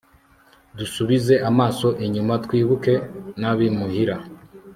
dusubize 0.77 1.33
amaso 1.49 1.87
inyuma 2.05 2.33
twibuke 2.43 2.93
n'abimuhira 3.39 4.15